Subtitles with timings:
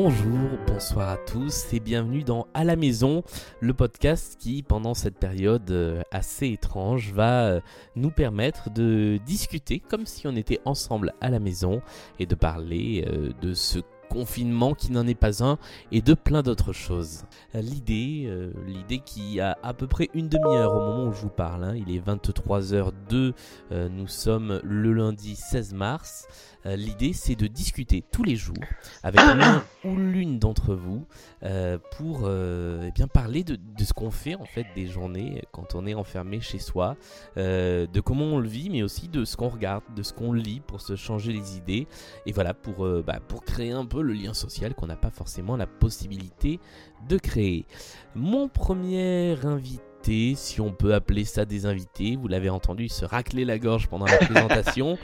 [0.00, 3.24] Bonjour, bonsoir à tous et bienvenue dans À la maison,
[3.58, 7.60] le podcast qui, pendant cette période euh, assez étrange, va euh,
[7.96, 11.82] nous permettre de discuter comme si on était ensemble à la maison
[12.20, 15.58] et de parler euh, de ce confinement qui n'en est pas un
[15.92, 17.24] et de plein d'autres choses.
[17.54, 18.30] L'idée,
[18.66, 21.74] l'idée qui a à peu près une demi-heure au moment où je vous parle, hein.
[21.76, 23.32] il est 23h02,
[23.70, 26.26] nous sommes le lundi 16 mars.
[26.66, 28.56] Euh, l'idée, c'est de discuter tous les jours
[29.02, 31.06] avec l'un ou l'une d'entre vous
[31.44, 35.74] euh, pour euh, eh bien parler de, ce qu'on fait en fait des journées quand
[35.74, 36.96] on est enfermé chez soi,
[37.36, 40.60] de comment on le vit, mais aussi de ce qu'on regarde, de ce qu'on lit
[40.60, 41.86] pour se changer les idées
[42.26, 45.56] et voilà pour bah, pour créer un peu le lien social qu'on n'a pas forcément
[45.56, 46.60] la possibilité
[47.08, 47.66] de créer.
[48.14, 49.88] Mon premier invité
[50.34, 52.16] si on peut appeler ça des invités.
[52.16, 54.98] Vous l'avez entendu, se racler la gorge pendant la présentation.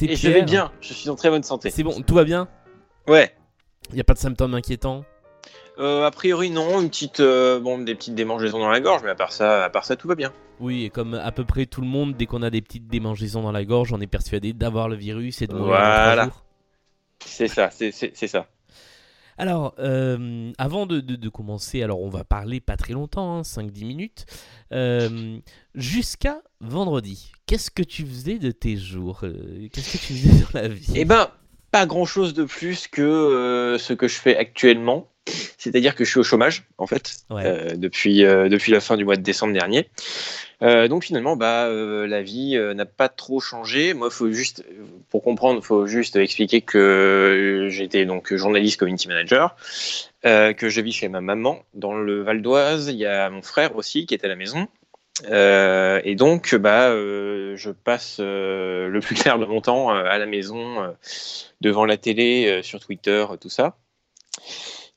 [0.00, 1.70] Et je vais bien, je suis en très bonne santé.
[1.70, 2.48] C'est bon, tout va bien?
[3.08, 3.34] Ouais.
[3.90, 5.04] Il n'y a pas de symptômes inquiétants?
[5.78, 9.10] Euh, a priori non, une petite, euh, bon, des petites démangeaisons dans la gorge, mais
[9.10, 10.32] à part ça, à part ça, tout va bien.
[10.60, 13.42] Oui, et comme à peu près tout le monde, dès qu'on a des petites démangeaisons
[13.42, 16.30] dans la gorge, on est persuadé d'avoir le virus et de mourir voilà.
[17.24, 18.46] C'est ça, c'est ça.
[19.38, 24.26] Alors, euh, avant de, commencer, alors on va parler pas très longtemps, 5-10 hein, minutes,
[24.72, 25.38] euh,
[25.74, 27.32] jusqu'à vendredi.
[27.46, 30.92] Qu'est-ce que tu faisais de tes jours euh, Qu'est-ce que tu faisais dans la vie?
[30.94, 31.30] Eh ben,
[31.70, 35.11] pas grand-chose de plus que ce que je fais actuellement.
[35.62, 37.18] C'est-à-dire que je suis au chômage, en fait,
[37.76, 39.88] depuis, depuis la fin du mois de décembre dernier.
[40.62, 43.94] Euh, donc finalement, bah, euh, la vie euh, n'a pas trop changé.
[43.94, 44.64] Moi, faut juste,
[45.10, 49.56] pour comprendre, il faut juste expliquer que j'étais donc journaliste community manager,
[50.22, 52.88] que je vis chez ma maman dans le Val d'Oise.
[52.88, 54.68] Il y a mon frère aussi qui est à la maison.
[55.28, 60.94] et donc, bah, je passe le plus clair de mon temps à la maison,
[61.60, 63.76] devant la télé, sur Twitter, tout ça.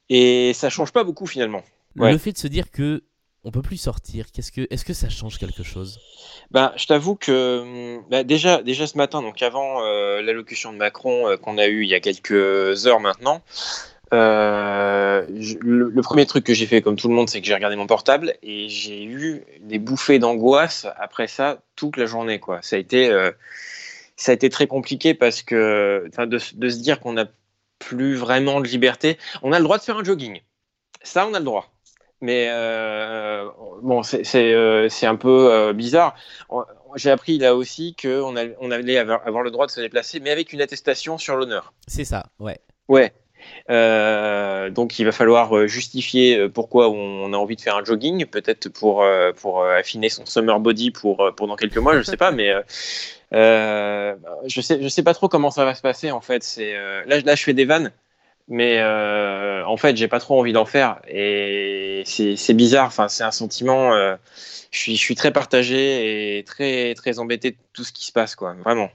[0.10, 1.64] Et ça change pas beaucoup finalement.
[1.96, 3.04] Le fait de se dire que
[3.46, 4.32] on peut plus sortir.
[4.32, 6.00] Qu'est-ce que, est-ce que ça change quelque chose?
[6.50, 10.78] Bah, je t'avoue que hum, bah, déjà, déjà ce matin, donc avant euh, l'allocution de
[10.78, 13.44] Macron euh, qu'on a eue il y a quelques heures maintenant,
[14.14, 17.76] euh, le, premier truc que j'ai fait, comme tout le monde, c'est que j'ai regardé
[17.76, 22.40] mon portable et j'ai eu des bouffées d'angoisse après ça toute la journée.
[22.40, 22.60] Quoi.
[22.64, 23.12] Ça a été,
[24.16, 27.26] ça a été très compliqué parce que, de, de se dire qu'on n'a
[27.80, 29.18] plus vraiment de liberté.
[29.42, 30.42] On a le droit de faire un jogging.
[31.02, 31.72] Ça, on a le droit.
[32.22, 33.48] Mais euh,
[33.82, 36.16] bon, c'est euh, un peu euh, bizarre.
[36.96, 40.54] J'ai appris là aussi qu'on on allait avoir le droit de se déplacer, mais avec
[40.54, 41.74] une attestation sur l'honneur.
[41.88, 42.60] C'est ça, ouais.
[42.88, 43.12] Ouais.
[44.72, 49.06] donc il va falloir justifier pourquoi on a envie de faire un jogging, peut-être pour,
[49.36, 52.54] pour affiner son summer body pour, pendant quelques mois, je sais pas, mais
[53.32, 56.44] je sais je sais pas trop comment ça va se passer en fait.
[56.44, 56.74] C'est
[57.06, 57.92] là, là je fais des vannes
[58.48, 61.02] mais euh, en fait j'ai pas trop envie d'en faire.
[61.08, 62.88] Et c'est bizarre.
[62.88, 64.16] Enfin c'est un sentiment euh,
[64.72, 68.12] je suis je suis très partagé et très très embêté de tout ce qui se
[68.12, 68.54] passe quoi.
[68.64, 68.90] Vraiment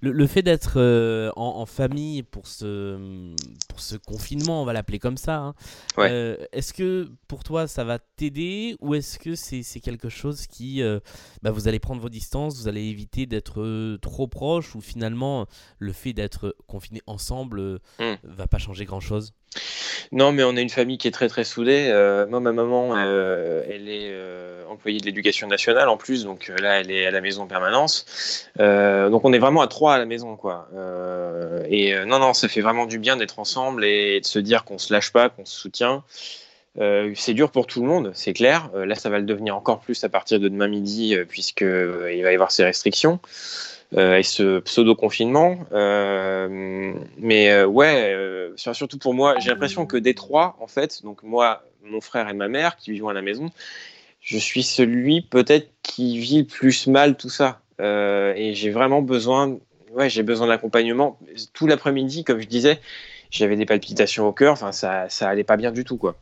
[0.00, 3.34] le, fait d'être euh, en, famille pour ce,
[3.68, 5.54] pour ce confinement, on va l'appeler comme ça, hein,
[5.98, 10.82] euh, est-ce que pour toi ça va t'aider ou est-ce que c'est quelque chose qui,
[10.82, 11.00] euh,
[11.42, 15.46] bah, vous allez prendre vos distances, vous allez éviter d'être trop proche ou finalement
[15.78, 18.14] le fait d'être confiné ensemble hmm.
[18.24, 19.34] va pas changer grand-chose?
[20.12, 21.88] Non, mais on est une famille qui est très très soudée.
[21.90, 26.52] Euh, moi, ma maman, euh, elle est euh, employée de l'éducation nationale en plus, donc
[26.60, 28.48] là, elle est à la maison en permanence.
[28.58, 30.68] donc, on est vraiment à trois à la maison, quoi.
[31.68, 34.78] et non, non, ça fait vraiment du bien d'être ensemble et de se dire qu'on
[34.78, 36.02] se lâche pas, qu'on se soutient.
[37.14, 38.70] c'est dur pour tout le monde, c'est clair.
[38.74, 42.30] là, ça va le devenir encore plus à partir de demain midi, puisque il va
[42.30, 43.20] y avoir ces restrictions.
[43.96, 45.58] Euh, et ce pseudo-confinement.
[45.72, 48.14] Euh, mais euh, ouais,
[48.56, 52.34] surtout pour moi, j'ai l'impression que des trois, en fait, donc moi, mon frère et
[52.34, 53.50] ma mère qui vivent à la maison,
[54.20, 57.60] je suis celui peut-être qui vit plus mal tout ça.
[57.80, 59.56] et j'ai vraiment besoin,
[59.92, 61.18] ouais, j'ai besoin d'accompagnement.
[61.54, 62.80] Tout l'après-midi, comme je disais,
[63.30, 66.16] j'avais des palpitations au cœur, enfin, ça, ça allait pas bien du tout, quoi.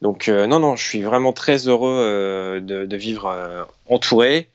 [0.00, 4.48] Donc, non, non, je suis vraiment très heureux de, vivre entouré.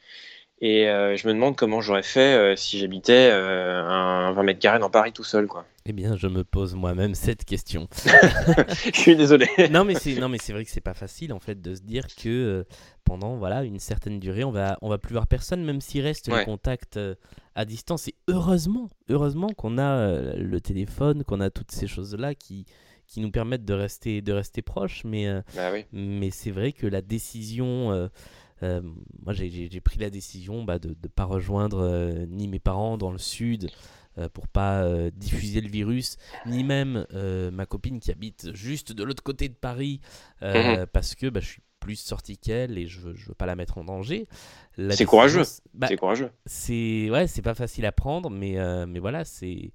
[0.60, 4.60] Et euh, je me demande comment j'aurais fait euh, si j'habitais euh, un 20 mètres
[4.60, 5.66] carrés dans Paris tout seul, quoi.
[5.86, 7.88] Eh bien, je me pose moi-même cette question.
[8.94, 9.48] je suis désolé.
[9.72, 11.82] non, mais c'est non, mais c'est vrai que c'est pas facile en fait de se
[11.82, 12.66] dire que
[13.04, 16.28] pendant voilà une certaine durée, on va on va plus voir personne, même s'il reste
[16.28, 17.00] le contact
[17.54, 18.08] à distance.
[18.08, 22.66] Et heureusement, heureusement qu'on a le téléphone, qu'on a toutes ces choses là qui
[23.06, 25.04] qui nous permettent de rester de rester proches.
[25.06, 28.10] Mais bah mais c'est vrai que la décision
[28.64, 28.82] euh,
[29.24, 33.12] moi, j'ai pris la décision bah, de ne pas rejoindre euh, ni mes parents dans
[33.12, 33.70] le sud,
[34.18, 37.06] euh, pour pas euh, diffuser le virus, ni même
[37.52, 40.02] ma copine qui habite juste de l'autre côté de Paris,
[40.42, 43.46] euh, parce que bah, je suis plus sorti qu'elle et je veux, je veux pas
[43.46, 44.28] la mettre en danger.
[44.90, 45.44] C'est courageux.
[45.74, 46.32] bah, C'est courageux.
[46.46, 48.58] c'est ouais, c'est pas facile à prendre, mais
[48.88, 49.72] mais voilà, c'est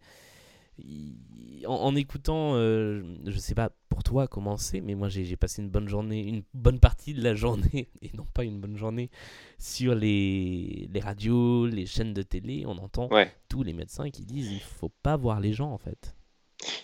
[1.66, 5.62] en, en écoutant, euh, je sais pas pour toi comment c'est, mais moi j'ai passé
[5.62, 9.10] une bonne journée, une bonne partie de la journée et non pas une bonne journée
[9.58, 12.64] sur les les radios, les chaînes de télé.
[12.66, 13.30] On entend Ouais.
[13.48, 16.14] tous les médecins qui disent il faut pas voir les gens en fait.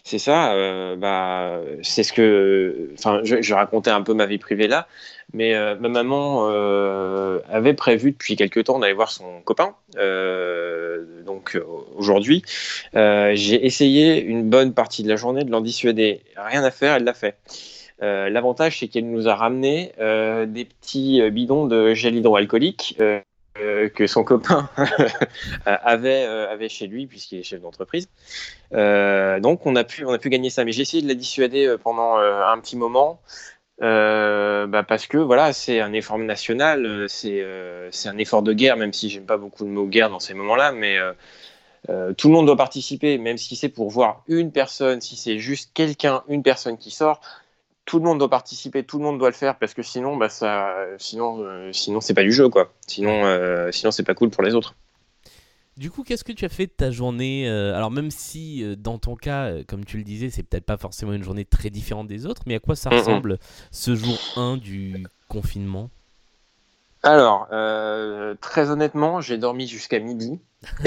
[0.02, 2.90] C'est ça, euh, bah, c'est ce que.
[2.94, 4.88] Enfin, je, je racontais un peu ma vie privée là,
[5.32, 9.76] mais euh, ma maman euh, avait prévu depuis quelque temps d'aller voir son copain.
[11.56, 11.64] Euh,
[11.96, 12.42] aujourd'hui,
[12.94, 16.22] Euh, j'ai essayé une bonne partie de la journée de l'en dissuader.
[16.36, 17.36] Rien à faire, elle l'a fait.
[18.02, 22.98] Euh, L'avantage, c'est qu'elle nous a ramené des petits bidons de gel hydroalcoolique.
[23.94, 24.70] que son copain
[25.66, 28.08] avait, chez lui puisqu'il est chef d'entreprise.
[28.72, 30.64] Donc on a pu on a pu gagner ça.
[30.64, 33.20] Mais j'ai essayé de la dissuader pendant un petit moment.
[33.80, 38.52] Euh, bah parce que voilà, c'est un effort national, euh, c'est euh, un effort de
[38.52, 40.98] guerre, même si j'aime pas beaucoup le mot guerre dans ces moments-là, mais
[41.88, 45.38] euh, tout le monde doit participer, même si c'est pour voir une personne, si c'est
[45.38, 47.20] juste quelqu'un, une personne qui sort,
[47.84, 50.28] tout le monde doit participer, tout le monde doit le faire, parce que sinon, bah
[50.28, 52.72] ça, sinon, sinon c'est pas du jeu, quoi.
[52.86, 54.74] Sinon, sinon c'est pas cool pour les autres.
[55.78, 58.74] Du coup, qu'est-ce que tu as fait de ta journée euh, Alors même si euh,
[58.74, 61.70] dans ton cas, euh, comme tu le disais, c'est peut-être pas forcément une journée très
[61.70, 63.38] différente des autres, mais à quoi ça ressemble
[63.70, 65.88] ce jour 1 du confinement?
[67.04, 70.40] Alors, euh, très honnêtement, j'ai dormi jusqu'à midi.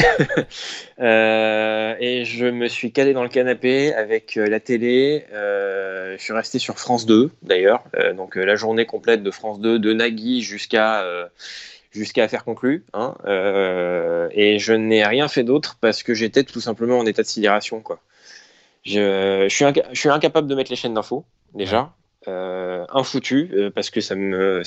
[0.99, 5.25] Euh, et je me suis calé dans le canapé avec la télé.
[5.33, 7.83] Euh, je suis resté sur France 2, d'ailleurs.
[8.15, 11.03] Donc, la journée complète de France 2, de Nagui jusqu'à
[11.91, 12.85] jusqu'à affaire conclue.
[12.93, 13.15] Hein.
[13.25, 17.27] Euh, et je n'ai rien fait d'autre parce que j'étais tout simplement en état de
[17.27, 17.81] sidération.
[17.81, 17.99] Quoi.
[18.83, 19.47] Je,
[19.93, 21.93] suis incapable de mettre les chaînes d'infos, déjà.
[22.27, 24.61] Euh, infoutu euh, parce que ça me,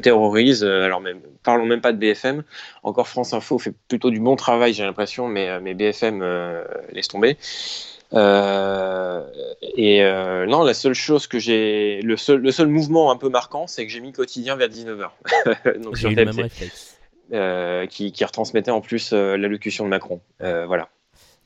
[0.00, 0.62] terrorise.
[0.62, 2.44] Euh, Alors même, parlons même pas de BFM.
[2.84, 6.24] Encore France Info fait plutôt du bon travail, j'ai l'impression, mais, BFM
[6.92, 7.36] laisse tomber.
[9.82, 13.30] Et euh, non, la seule chose que j'ai, le seul, le seul mouvement un peu
[13.30, 15.08] marquant, c'est que j'ai mis quotidien vers 19h.
[15.82, 16.50] Donc J'ai sur TMC,
[17.32, 20.20] euh, qui, qui retransmettait en plus euh, l'allocution de Macron.
[20.38, 20.90] Voilà.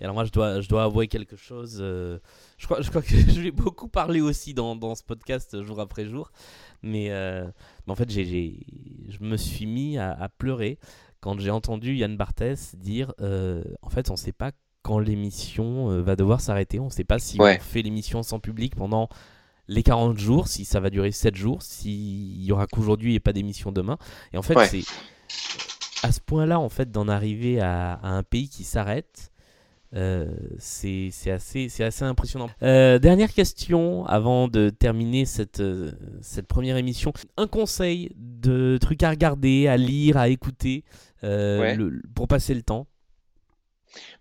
[0.01, 1.77] Et alors moi, je dois, je dois avouer quelque chose.
[1.79, 2.19] je,
[2.65, 6.05] crois, je crois que je vais beaucoup parler aussi dans, dans ce podcast jour après
[6.05, 6.33] jour.
[6.83, 7.45] Mais, euh,
[7.87, 10.81] mais en fait, je me suis mis à, à pleurer
[11.21, 14.51] quand j'ai entendu Yann Barthès dire euh, en fait, on ne sait pas
[14.85, 16.79] quand l'émission euh, va devoir s'arrêter.
[16.79, 17.59] On ne sait pas si Ouais.
[17.59, 19.09] on fait l'émission sans public pendant
[19.67, 23.33] les 40 jours, si ça va durer 7 jours, s'il y aura qu'aujourd'hui et pas
[23.33, 23.97] d'émission demain.
[24.33, 24.69] Et en fait, Ouais.
[24.69, 24.83] c'est
[26.07, 29.31] à ce point-là, en fait, d'en arriver à, à un pays qui s'arrête.
[29.97, 30.27] euh,
[30.59, 32.51] c'est assez, c'est assez impressionnant.
[32.65, 35.63] Euh, dernière question avant de terminer cette,
[36.21, 37.13] cette première émission.
[37.37, 40.83] Un conseil de trucs à regarder, à lire, à écouter
[41.23, 41.77] euh, Ouais.
[41.77, 42.89] le- pour passer le temps?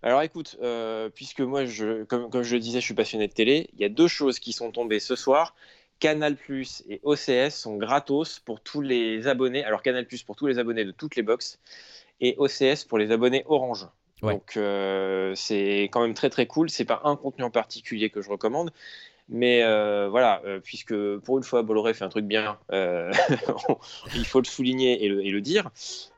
[0.02, 3.32] Alors écoute, euh, puisque moi, je, comme, comme je le disais, je suis passionné de
[3.32, 5.54] télé, il y a deux choses qui sont tombées ce soir.
[6.00, 9.64] Canal Plus et OCS sont gratos pour tous les abonnés.
[9.64, 11.58] Alors Canal Plus pour tous les abonnés de toutes les boxes
[12.20, 13.86] et OCS pour les abonnés Orange.
[14.22, 14.34] Ouais.
[14.34, 16.68] Donc euh, c'est quand même très très cool.
[16.70, 18.72] C'est pas un contenu en particulier que je recommande,
[19.28, 23.10] mais euh, voilà, euh, puisque pour une fois Bolloré fait un truc bien, euh,
[24.14, 25.70] il faut le souligner et le, et le dire.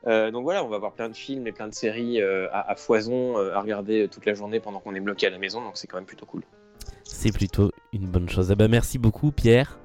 [0.05, 3.37] Donc voilà, on va voir plein de films et plein de séries à, à foison
[3.37, 5.97] à regarder toute la journée pendant qu'on est bloqué à la maison, donc c'est quand
[5.97, 6.43] même plutôt cool.
[7.03, 8.51] C'est plutôt une bonne chose.
[8.51, 9.79] Ah bah, merci beaucoup, Pierre,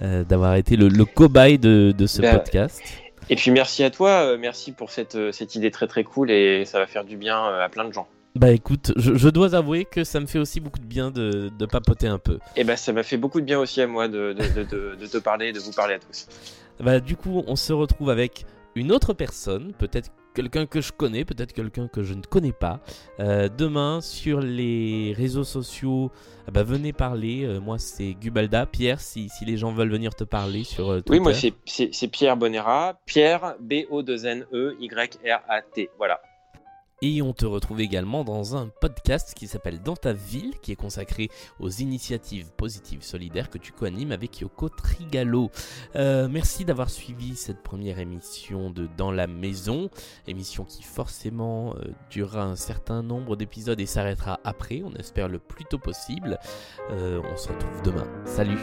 [0.00, 2.82] d'avoir été le, le cobaye de, de ce Bah, podcast.
[3.28, 6.78] Et puis merci à toi, merci pour cette, cette idée très très cool et ça
[6.78, 8.06] va faire du bien à plein de gens.
[8.36, 11.50] Bah écoute, je, je dois avouer que ça me fait aussi beaucoup de bien de,
[11.58, 12.38] de papoter un peu.
[12.54, 14.62] Et ben ça m'a fait beaucoup de bien aussi à moi de, de,
[14.94, 16.28] de, te parler, de vous parler à tous.
[16.78, 21.24] Bah, du coup, on se retrouve avec une autre personne, peut-être quelqu'un que je connais,
[21.24, 22.80] peut-être quelqu'un que je ne connais pas.
[23.20, 26.10] Euh, demain, sur les réseaux sociaux,
[26.46, 27.44] ah bah, venez parler.
[27.46, 28.66] Euh, moi, c'est Gubalda.
[28.66, 31.12] Pierre, si, si les gens veulent venir te parler sur euh, Twitter.
[31.12, 31.32] Oui, moi
[31.64, 34.28] c'est Pierre Bonera, Pierre B-O-2-N-E-Y-R-A-T.
[35.96, 36.20] Voilà.
[37.02, 40.76] Et on te retrouve également dans un podcast qui s'appelle Dans ta ville, qui est
[40.76, 41.28] consacré
[41.60, 45.50] aux initiatives positives solidaires que tu co-animes avec Yoko Trigalo.
[45.94, 49.90] Euh, merci d'avoir suivi cette première émission de Dans la maison,
[50.26, 55.38] émission qui forcément euh, durera un certain nombre d'épisodes et s'arrêtera après, on espère le
[55.38, 56.38] plus tôt possible.
[56.92, 58.06] Euh, on se retrouve demain.
[58.24, 58.58] Salut